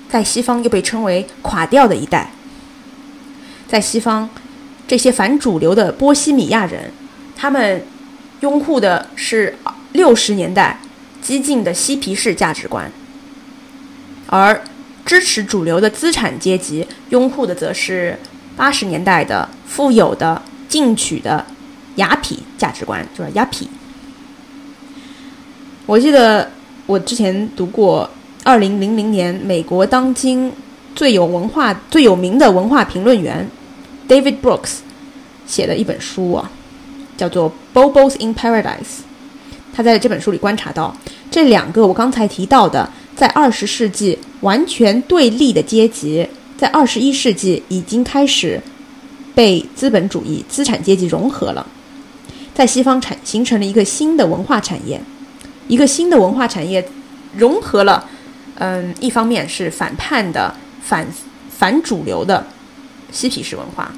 [0.09, 2.31] 在西方又被称为“垮掉的一代”。
[3.69, 4.27] 在西方，
[4.87, 6.91] 这些反主流的波西米亚人，
[7.35, 7.85] 他们
[8.39, 9.55] 拥护的是
[9.91, 10.79] 六十年代
[11.21, 12.91] 激进的嬉皮士价值观，
[14.33, 14.59] 而
[15.05, 18.17] 支持主流的资产阶级拥护的则是
[18.57, 21.45] 八十年代的富有的进取的
[21.97, 23.67] 雅痞价值观，就是雅痞。
[25.85, 26.49] 我记得
[26.87, 28.09] 我之前读过
[28.43, 30.51] 二零零零年美国当今
[30.95, 33.47] 最有文化、最有名的文化评论员
[34.09, 34.77] David Brooks
[35.45, 36.49] 写的一本书啊，
[37.15, 38.63] 叫做《Bobos in Paradise》。
[39.75, 40.95] 他在这本书里观察到，
[41.29, 48.61] 这两个我刚才提到的在二十世纪完全对立的阶级，在二十一世纪已经开始
[49.35, 51.65] 被资本主义资产阶级融合了，
[52.53, 55.01] 在西方产形成了一个新的文化产业，
[55.67, 56.85] 一个新的文化产业
[57.35, 58.07] 融合了，
[58.55, 61.07] 嗯，一方面是反叛的、反
[61.49, 62.45] 反主流的
[63.11, 63.91] 嬉皮士文化，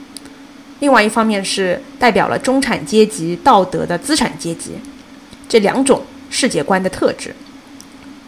[0.79, 4.71] 另外一方面是代表了中产阶级道德的资产阶级。
[5.47, 7.33] 这两种世界观的特质，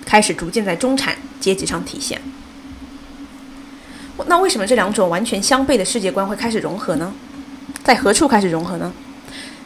[0.07, 2.21] 开始逐渐在中产阶级上体现。
[4.27, 7.13] 那为什么这两种完全相悖的世界观会开始融合呢？
[7.83, 8.91] 在何处开始融合呢？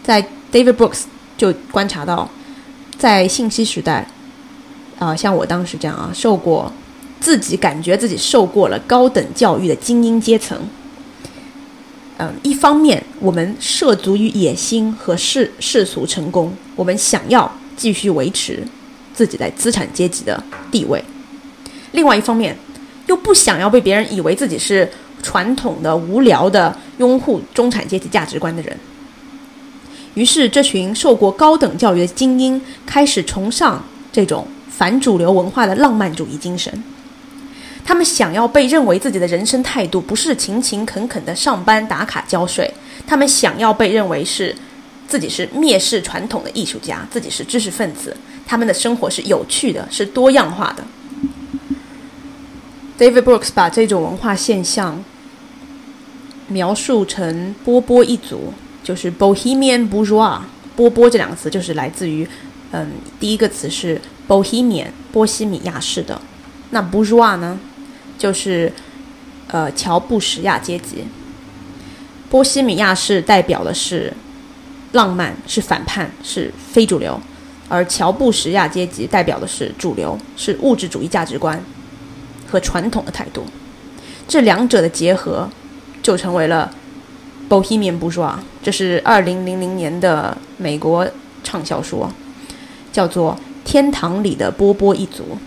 [0.03, 1.03] 在 David Brooks
[1.37, 2.27] 就观察到，
[2.97, 4.07] 在信息时代，
[4.97, 6.73] 啊，像我当时这样啊，受过
[7.19, 10.59] 自己感觉自己受过了高等教育的精英阶层。
[12.17, 18.67] 嗯，一方面我们涉足于野心和世世俗成功，我们想要继续维持
[19.13, 20.99] 自己在资产阶级的地位；
[21.91, 22.57] 另外一方面，
[23.07, 24.89] 又不想要被别人以为自己是
[25.21, 28.77] 传统的、无聊的拥护中产阶级价值观的人。
[30.13, 36.83] 于是，这群受过高等教育的精英开始崇尚这种反主流文化的浪漫主义精神。
[37.83, 42.71] 他们想要被认为自己的人生态度不是勤勤恳恳的上班打卡交税，
[43.07, 44.55] 他们想要被认为是
[45.11, 50.85] 自己是蔑视传统的艺术家，自己是知识分子，他们的生活是有趣的，是多样化的。
[52.97, 55.03] David Brooks 把这种文化现象
[56.47, 60.39] 描述成波波一族，就是 Bohemian Bourgeois。
[60.77, 62.25] 波波这两个词就是来自于，
[62.71, 66.21] 嗯，第一个词是 Bohemian 波西米亚式的，
[66.69, 67.59] 那 Bourgeois 呢？
[68.17, 68.71] 就是，
[69.47, 71.03] 呃，乔布什亚阶级。
[72.29, 74.13] 波西米亚式代表的是
[74.93, 77.13] 浪漫，是反叛，是非主流；
[77.69, 81.61] 而乔布什亚阶级代表的是主流，是物质主义价值观
[82.49, 83.45] 和传统的态度。
[84.27, 85.49] 这两者的结合，
[86.01, 86.71] 就成为了
[87.49, 88.35] Bohemian Bourgeois。
[88.61, 91.07] 这是二零零零年的美国
[91.43, 92.05] 畅销书，
[92.91, 93.37] 叫做
[93.69, 95.37] 《天堂里的波波一族》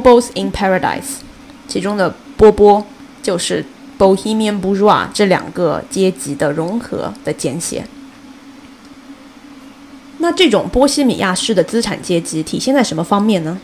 [0.00, 1.20] （Bobos in Paradise）。
[1.68, 2.84] 其中的波波
[3.22, 3.64] 就是
[3.98, 7.84] Bohemian Bourgeois 这两个阶级的融合的简写。
[10.22, 13.58] 那这种波西米亚式的资产阶级体现在什么方面呢？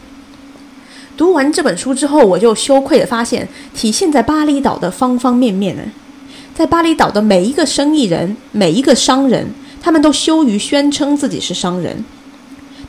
[1.17, 5.83] 读完这本书之后，我就羞愧地发现，体现在巴厘岛的方方面面呢。
[6.57, 9.49] 在巴厘岛的每一个生意人、每一个商人，
[9.81, 12.05] 他们都羞于宣称自己是商人。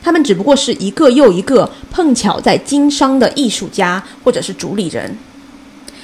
[0.02, 5.16] 他们只不过是一个又一个碰巧在经商的艺术家，或者是主理人。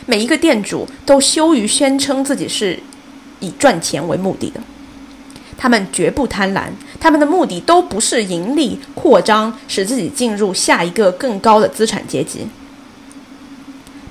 [0.06, 2.78] 每一个店主都羞于宣称自己是
[3.40, 4.60] 以赚钱为目的的。
[5.58, 6.64] 他们绝不贪婪，
[7.00, 12.46] 他们的目的都不是盈利扩张，使自己进入下一个更高的资产阶级。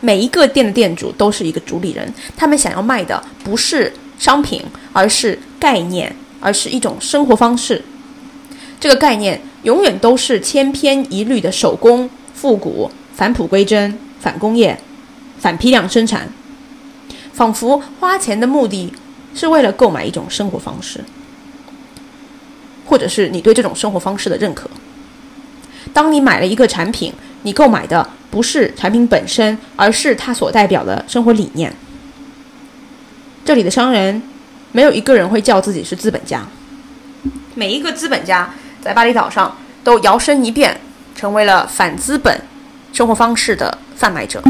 [0.01, 7.83] 每一个店的店主都是一个主理人，他们想要卖的不是商品，而是概念，而是一种生活方式。
[8.79, 9.41] 这个概念。
[9.65, 14.79] 永远都是千篇一律的手工、复古、返璞归真、反工业、
[15.39, 16.29] 反批量生产，
[17.33, 18.93] 仿佛花钱的目的
[19.33, 21.03] 是为了购买一种生活方式，
[22.85, 24.69] 或者是你对这种生活方式的认可。
[25.93, 31.73] 当你买了一个产品，你购买的不是产品本身，而是它所代表的生活理念。
[33.43, 34.21] 这里的商人
[34.71, 36.45] 没有一个人会叫自己是资本家，
[37.53, 38.53] 每一个资本家。
[38.81, 40.79] 在巴厘岛上，都摇身一变
[41.15, 42.39] 成为了反资本
[42.93, 44.43] 生活方式的贩卖者。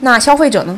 [0.00, 0.76] 那消费者呢？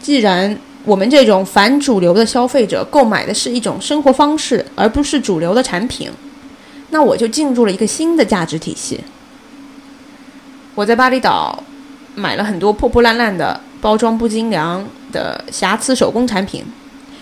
[0.00, 6.10] 既然我们这种反主流的消费者购买的是一种生活方式，而不是主流的产品，
[6.90, 9.00] 那我就进入了一个新的价值体系。
[10.74, 11.62] 我在巴厘岛
[12.14, 16.64] 买了很多破破烂烂的、包装不精良的瑕疵手工产品，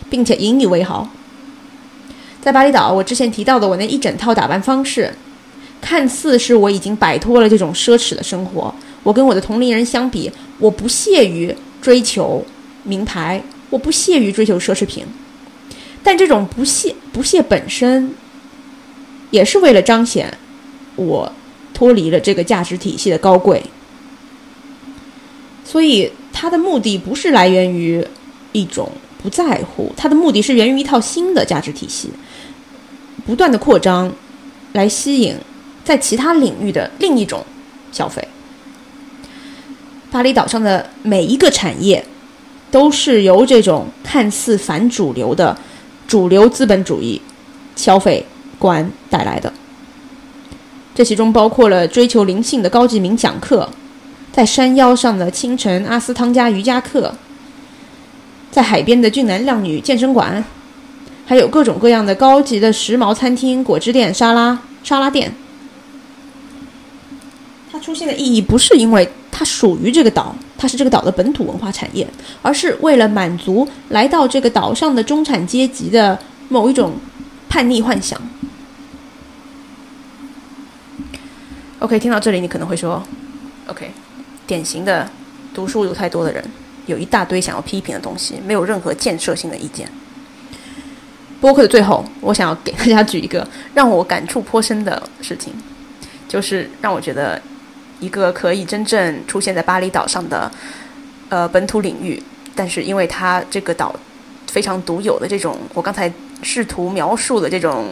[0.09, 1.07] 并且引以为豪。
[2.41, 5.12] 在巴厘岛，我之前提到的我那一整套打扮方式，
[5.82, 8.74] 看似是我已经摆脱了这种奢侈的生活。
[9.03, 12.45] 我跟我的同龄人相比，我不屑于追求
[12.82, 15.07] 名牌，我不屑于追求奢侈品。
[16.03, 18.14] 但这种不屑不屑本身，
[19.31, 20.37] 也是为了彰显
[20.97, 21.31] 我
[21.73, 23.62] 脱离了这个价值体系的高贵。
[25.64, 28.05] 所以，它的目的不是来源于
[28.53, 28.91] 一种
[29.23, 32.11] 不在乎，它的目的是源于一套新的价值体系。
[33.27, 34.11] 不断的扩张，
[34.73, 35.37] 来吸引
[35.85, 37.45] 在其他领域的另一种
[37.93, 38.27] 消费。
[40.11, 42.05] 巴厘岛上的每一个产业，
[42.71, 45.57] 都是由这种看似反主流的
[46.07, 47.21] 主流资本主义
[47.77, 48.25] 消费
[48.59, 49.53] 观带来的。
[50.95, 53.68] 这其中包括了追求灵性的高级冥想课，
[54.33, 57.14] 在山腰上的清晨阿斯汤加瑜伽课，
[58.51, 60.45] 在海边的俊男靓女健身馆，
[61.25, 65.33] 还有各种各样的高级的时髦餐厅、果汁店、沙拉沙拉店。
[67.73, 69.09] 它出现的意义不是因为
[69.41, 72.07] 它属于这个岛，它是这个岛的本土文化产业，
[72.43, 76.18] 而是为了满足来到这个岛上的中产阶级的
[76.51, 76.93] 某一种
[77.49, 78.20] 叛逆幻想。
[81.78, 83.03] OK，听到这里，你可能会说
[83.66, 83.91] ：“OK，
[84.47, 85.11] 典型的
[85.55, 86.45] 读书读太多的人，
[86.84, 89.91] 有一大堆想要批评的东西，没有任何建设性的意见。”
[91.41, 95.55] 播客的最后，我想要给大家举一个让我感触颇深的事情，
[96.28, 97.41] 就是让我觉得。
[98.01, 100.51] 一个可以真正出现在巴厘岛上的
[101.28, 102.20] 呃本土领域，
[102.55, 103.94] 但是因为它这个岛
[104.48, 107.86] 非常独有的这种我刚才试图描述的这种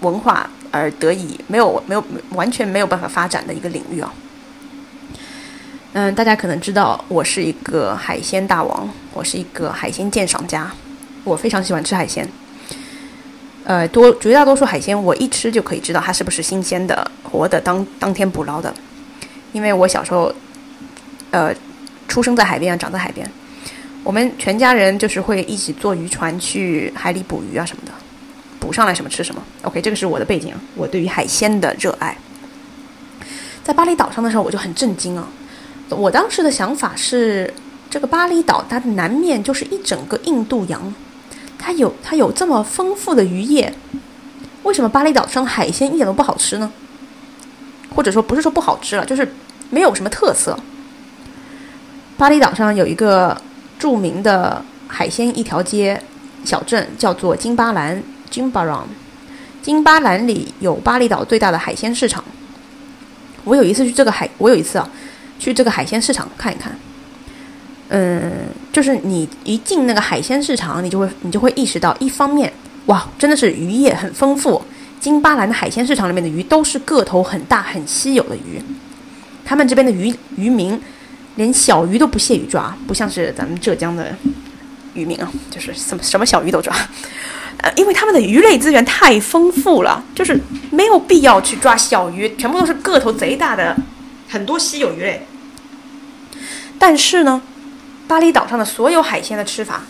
[0.00, 4.12] 文化，而得以没有没有完全没有办法发展的一个领域啊。
[5.94, 10.70] 嗯，大家可能知道我是一个海鲜大王，我是一个海鲜鉴赏家，
[11.24, 12.28] 我非常喜欢吃海鲜。
[13.64, 18.72] 呃，多绝大多数海鲜我一吃就可以知道它是不是新鲜的、活的、当当天捕捞的。
[19.52, 20.32] 因为我小时候，
[21.30, 21.54] 呃，
[22.08, 23.30] 出生在海边，长在海边，
[24.04, 27.92] 我们全家人就是会一起坐渔船去海里捕鱼啊什么的，
[28.58, 29.42] 捕上来什么吃什么。
[29.62, 32.16] OK，这个是我的背景，我对于海鲜的热爱。
[33.64, 35.28] 在巴厘岛上的时候，我就很震惊啊！
[35.88, 37.52] 我当时的想法是，
[37.90, 40.94] 这个巴厘岛它的南面就是一整个印度洋，
[41.58, 43.72] 它有它有这么丰富的渔业，
[44.62, 46.70] 为什么巴厘岛上的海鲜一点都不好吃呢？
[47.96, 49.26] 或者说不是说不好吃了，就是。
[49.68, 50.56] 没有什么特色。
[52.16, 53.36] 巴厘岛上有一个
[53.80, 56.00] 著名的海鲜一条街
[56.44, 58.84] 小镇，叫做金巴兰 （Jimbaran）。
[59.60, 62.22] 金巴兰里有巴厘岛最大的海鲜市场。
[63.42, 64.88] 我有一次去这个海，我有一次啊，
[65.40, 66.78] 去这个海鲜市场看一看。
[67.88, 68.32] 嗯，
[68.72, 72.52] 就是你一进那个海鲜市场，你就会你就会意识到，一方面，
[72.86, 74.62] 哇，真的是渔业很丰富。
[75.06, 78.60] 金巴兰的海鲜市场里面的鱼都是个头很大、很稀有的鱼。
[79.44, 80.76] 他们这边的渔渔民
[81.36, 84.12] 连小鱼都不屑于抓，不像是咱们浙江的
[84.94, 86.74] 渔民啊，就是什么什么小鱼都抓，
[87.58, 90.36] 呃，因为他们的鱼类资源太丰富了，就是
[90.72, 93.76] 没有必要去抓小鱼，全部都是个头贼大的
[94.28, 95.24] 很多稀有鱼类。
[96.80, 97.40] 但是呢，
[98.08, 99.82] 巴厘岛上的所有海鲜的吃法，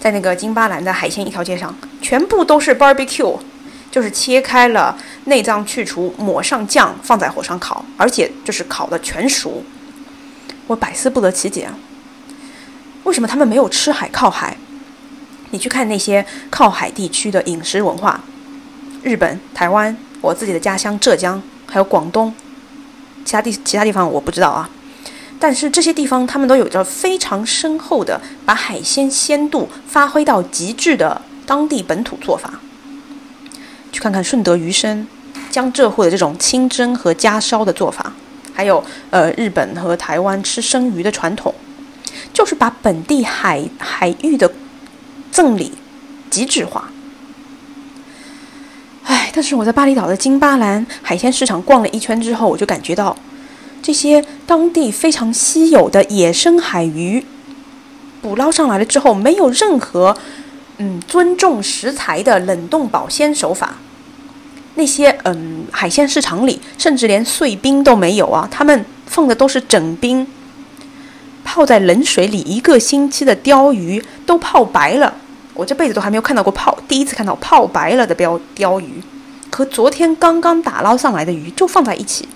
[0.00, 3.38] 在那个金巴兰的海鲜一条街上，全部都是 barbecue。
[3.90, 9.62] 就是切开了内脏去除，抹上酱，放在火上烤，而且就是烤的全熟。
[10.66, 11.70] 我百思不得其解，
[13.04, 14.56] 为什么他们没有吃海靠海？
[15.50, 18.20] 你去看那些靠海地区的饮食文化，
[19.02, 22.34] 日本、台湾，我自己的家乡浙江，还有广东，
[23.24, 24.68] 其他地其他地方我不知道啊。
[25.40, 32.60] 但是这些地方他们都有着非常深厚的把海鲜鲜度发挥到极致的当地本土做法。
[34.00, 35.06] 看看顺德鱼生、
[35.50, 38.12] 江浙沪的这种清蒸和加烧的做法，
[38.54, 41.54] 还有呃日本和台湾吃生鱼的传统，
[42.32, 44.50] 就是把本地海海域的
[45.30, 45.72] 赠礼
[46.30, 46.90] 极致化。
[49.04, 53.16] 唉，但是我在巴厘岛的金巴兰海鲜市场逛了一圈之后，我就感觉到
[53.82, 57.24] 这些当地非常稀有的野生海鱼
[58.20, 60.16] 捕捞上来了之后，没有任何。
[60.80, 63.78] 嗯，尊重食材的冷冻保鲜手法，
[64.78, 70.24] 那些嗯海鲜市场里甚至连碎冰都没有啊，他们放的都是整冰，
[71.44, 75.12] 泡在冷水里一个星期的鲷鱼都泡白了，
[75.54, 79.02] 我这辈子都还没有看到过泡，第一次看到泡白了的鲷鲷鱼，
[79.50, 82.28] 和昨天刚刚打捞上来的鱼就放在一起，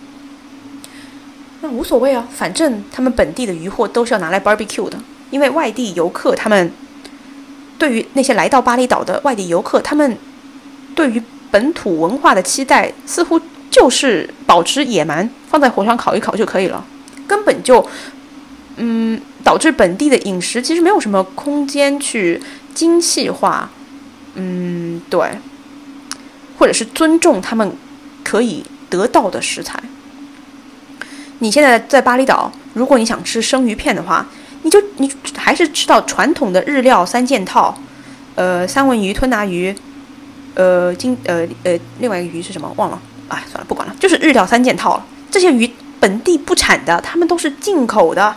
[1.60, 4.98] 那无所谓啊，反正他们本地的鱼货都是要拿来 barbecue 的，
[5.30, 6.72] 因为外地游客他们。
[7.78, 10.16] 对于那些来到巴厘岛的外地游客，他们
[10.94, 11.20] 对于
[11.52, 13.40] 本土文化的期待似乎
[13.70, 16.84] 就是保持野蛮，放在火上烤一烤就可以了，
[17.28, 17.86] 根本就，
[18.78, 22.42] 嗯，导致本地的饮食其实没有什么空间去
[22.74, 23.70] 精细化，
[24.34, 25.30] 嗯，对，
[26.58, 27.72] 或者是尊重他们
[28.24, 29.78] 可以得到的食材。
[31.38, 34.26] 你现在在巴厘岛，如果你想吃生鱼片的话。
[34.64, 37.76] 你就你还是吃到传统的日料三件套，
[38.36, 39.74] 呃，三文鱼、吞拿鱼，
[40.54, 42.72] 呃，金呃呃，另外一个鱼是什么？
[42.76, 45.06] 忘了，哎，算了，不管了，就是日料三件套了。
[45.30, 48.36] 这些鱼本地不产的，他们都是进口的，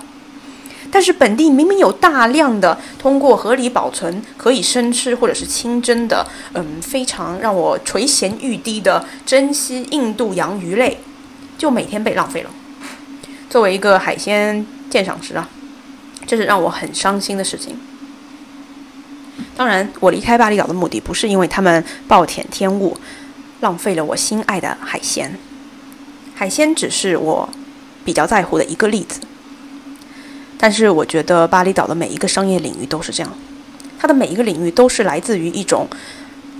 [0.90, 11.00] 但是本地明明有大量的通过合理保存可以生吃或者是清蒸的，嗯，非常让我垂涎欲滴的珍稀印度洋鱼类，
[11.58, 12.50] 就每天被浪费了。
[13.50, 15.50] 作为一个海鲜鉴赏师啊，
[16.26, 17.78] 这是让我很伤心的事情。
[19.56, 22.98] 当然，我离开巴厘岛的目的不是因为他们暴殄天物，
[23.62, 25.38] 浪费了我心爱的海鲜。
[26.34, 27.50] 海鲜只是我
[28.04, 29.22] 比较在乎的一个例子。
[30.58, 33.32] 但是，我觉得巴厘岛的每一个商业领域都是这样，
[34.00, 35.88] 它的每一个领域都是来自于一种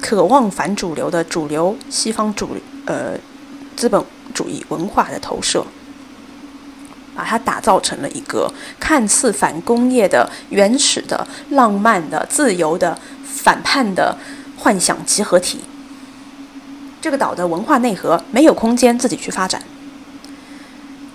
[0.02, 2.50] 渴望反主流的主流西方主
[2.86, 3.18] 呃
[3.76, 4.04] 资本
[4.34, 5.66] 主义文化的投射。
[7.16, 14.18] 把它打造成了一个看似反工业的、原始的、浪漫的、自由的、反叛的
[14.58, 15.62] 幻想集合体。
[17.02, 19.62] 这个岛的文化内核没有空间自己去发展。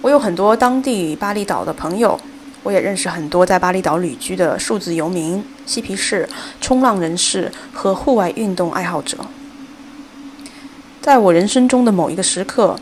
[0.00, 2.18] 我有很多当地巴厘岛的朋友，
[2.62, 6.26] 我也认识很多在巴厘岛旅居的数字游民、嬉皮士、
[6.60, 9.18] 冲浪人士和户外运动爱好者。
[11.02, 12.78] 在我人生中的某一个时刻，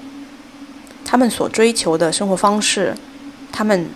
[1.04, 2.94] 他们所追求的生活方式。
[3.52, 3.88] 他们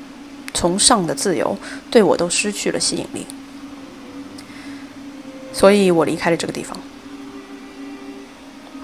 [0.53, 1.57] 崇尚的自由
[1.91, 3.27] 对我都失去了吸引力，
[5.53, 6.77] 所以我离开了这个地方。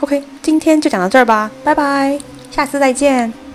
[0.00, 2.18] OK，今天就讲到这儿吧，拜拜，
[2.50, 3.47] 下次再见。